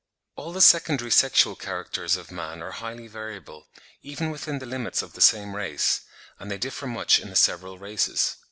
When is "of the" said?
5.03-5.21